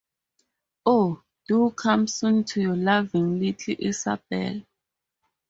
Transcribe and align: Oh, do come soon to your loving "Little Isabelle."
Oh, 0.83 1.21
do 1.47 1.69
come 1.69 2.07
soon 2.07 2.43
to 2.45 2.59
your 2.59 2.75
loving 2.75 3.39
"Little 3.39 3.75
Isabelle." 3.77 4.63